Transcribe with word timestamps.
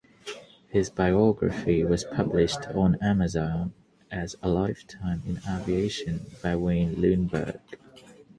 His 0.69 0.89
biography 0.89 1.83
was 1.85 2.05
published 2.05 2.65
on 2.73 2.97
Amazon 3.03 3.75
as 4.09 4.35
"A 4.41 4.49
Lifetime 4.49 5.21
In 5.27 5.39
Aviation" 5.47 6.25
by 6.41 6.55
Wayne 6.55 6.95
Lundberg. 6.95 7.59